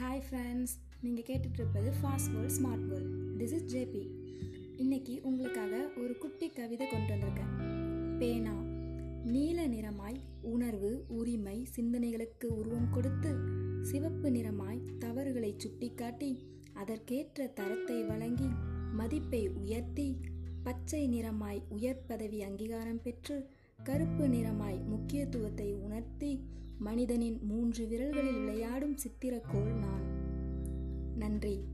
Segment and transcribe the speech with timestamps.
[0.00, 4.10] Hi friends நீங்கள் கேட்டுட்ருப்பது fast world smart world this is JP
[4.76, 7.52] இன்னைக்கு உங்களுக்காக ஒரு குட்டி கவிதை கொண்டு வந்திருக்கேன்.
[8.18, 8.62] பேனா
[9.24, 13.36] நீல நிறமாய் உணர்வு உரிமை சிந்தனைகளுக்கு உருவம் கொடுத்து
[13.82, 16.38] சிவப்பு நிறமாய் தவறுகளை சுட்டிக்காட்டி
[16.72, 18.48] அதற்கேற்ற தரத்தை வழங்கி
[18.92, 20.16] மதிப்பை உயர்த்தி
[20.62, 23.50] பச்சை நிறமாய் உயர் பதவி அங்கீகாரம் பெற்று
[23.84, 26.45] கருப்பு நிறமாய் முக்கியத்துவத்தை உணர்த்தி
[26.86, 30.04] மனிதனின் மூன்று விரல்களில் விளையாடும் சித்திரக்கோள் நான்.
[31.16, 31.64] நன்றி.